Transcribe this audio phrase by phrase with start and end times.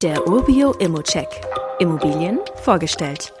[0.00, 1.26] Der Urbio Immocheck.
[1.80, 3.32] Immobilien vorgestellt.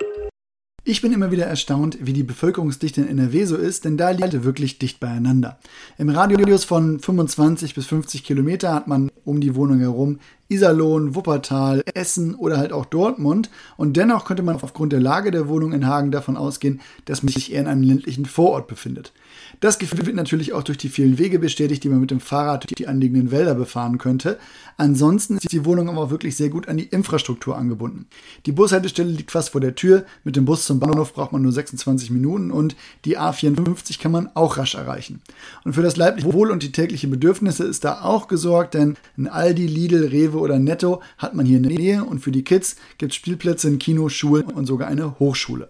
[0.82, 4.42] Ich bin immer wieder erstaunt, wie die Bevölkerungsdichte in NRW so ist, denn da liegt
[4.42, 5.60] wirklich dicht beieinander.
[5.98, 11.82] Im Radius von 25 bis 50 Kilometer hat man um die Wohnung herum Iserlohn, Wuppertal,
[11.94, 13.50] Essen oder halt auch Dortmund.
[13.76, 17.32] Und dennoch könnte man aufgrund der Lage der Wohnung in Hagen davon ausgehen, dass man
[17.32, 19.12] sich eher in einem ländlichen Vorort befindet.
[19.60, 22.64] Das Gefühl wird natürlich auch durch die vielen Wege bestätigt, die man mit dem Fahrrad
[22.64, 24.38] durch die anliegenden Wälder befahren könnte.
[24.76, 28.06] Ansonsten ist die Wohnung aber auch wirklich sehr gut an die Infrastruktur angebunden.
[28.46, 30.04] Die Bushaltestelle liegt fast vor der Tür.
[30.24, 34.30] Mit dem Bus zum Bahnhof braucht man nur 26 Minuten und die A54 kann man
[34.34, 35.20] auch rasch erreichen.
[35.64, 39.26] Und für das leibliche Wohl und die täglichen Bedürfnisse ist da auch gesorgt, denn ein
[39.26, 42.76] Aldi, Lidl, Rewe oder Netto hat man hier in der Nähe und für die Kids
[42.98, 45.68] gibt es Spielplätze, ein Kino, Schulen und sogar eine Hochschule.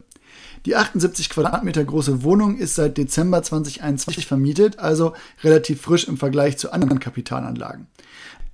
[0.67, 6.59] Die 78 Quadratmeter große Wohnung ist seit Dezember 2021 vermietet, also relativ frisch im Vergleich
[6.59, 7.87] zu anderen Kapitalanlagen.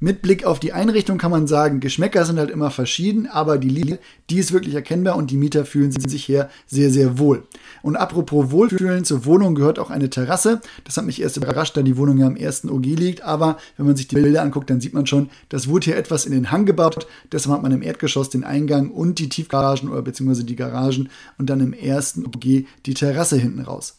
[0.04, 3.70] Mit Blick auf die Einrichtung kann man sagen, Geschmäcker sind halt immer verschieden, aber die
[3.70, 7.44] Linie, die ist wirklich erkennbar und die Mieter fühlen sich hier sehr, sehr wohl.
[7.80, 10.60] Und apropos Wohlfühlen, zur Wohnung gehört auch eine Terrasse.
[10.84, 13.86] Das hat mich erst überrascht, da die Wohnung ja am ersten OG liegt, aber wenn
[13.86, 16.50] man sich die Bilder anguckt, dann sieht man schon, das wurde hier etwas in den
[16.50, 17.06] Hang gebaut.
[17.32, 21.48] Deshalb hat man im Erdgeschoss den Eingang und die Tiefgaragen oder beziehungsweise die Garagen und
[21.48, 23.94] dann im ersten OG die Terrasse hinten raus.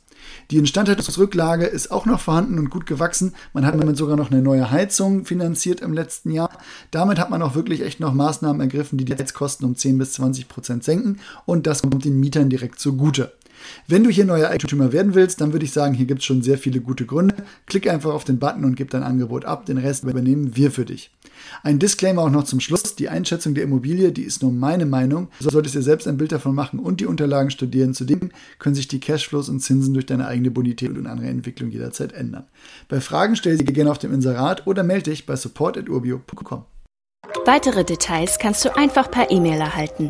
[0.51, 3.33] Die Instandhaltungsrücklage ist auch noch vorhanden und gut gewachsen.
[3.53, 6.49] Man hat damit sogar noch eine neue Heizung finanziert im letzten Jahr.
[6.91, 10.13] Damit hat man auch wirklich echt noch Maßnahmen ergriffen, die die Heizkosten um 10 bis
[10.13, 13.31] 20 Prozent senken und das kommt den Mietern direkt zugute.
[13.87, 16.41] Wenn du hier neuer Eigentümer werden willst, dann würde ich sagen, hier gibt es schon
[16.41, 17.35] sehr viele gute Gründe.
[17.65, 19.65] Klick einfach auf den Button und gib dein Angebot ab.
[19.65, 21.11] Den Rest übernehmen wir für dich.
[21.63, 22.95] Ein Disclaimer auch noch zum Schluss.
[22.95, 25.29] Die Einschätzung der Immobilie, die ist nur meine Meinung.
[25.39, 27.93] Du solltest dir selbst ein Bild davon machen und die Unterlagen studieren.
[27.93, 32.13] Zudem können sich die Cashflows und Zinsen durch deine eigene Bonität und andere Entwicklung jederzeit
[32.13, 32.45] ändern.
[32.87, 36.65] Bei Fragen stell sie gerne auf dem Inserat oder melde dich bei support.urbio.com.
[37.45, 40.09] Weitere Details kannst du einfach per E-Mail erhalten.